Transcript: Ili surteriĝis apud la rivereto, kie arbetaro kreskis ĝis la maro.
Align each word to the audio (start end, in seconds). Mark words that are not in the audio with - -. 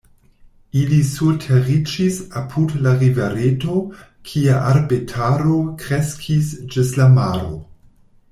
Ili 0.83 0.97
surteriĝis 1.09 2.17
apud 2.41 2.73
la 2.85 2.93
rivereto, 3.03 3.77
kie 4.31 4.57
arbetaro 4.71 5.59
kreskis 5.85 6.51
ĝis 6.77 6.97
la 7.03 7.09
maro. 7.21 7.55